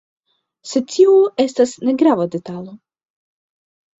Sed 0.69 0.87
tio 0.93 1.11
estas 1.43 1.75
negrava 1.89 2.27
detalo. 2.37 2.75